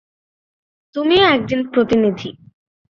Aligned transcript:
তুমিও 0.95 1.23
একজন 1.35 1.59
প্রতিনিধি? 1.73 2.29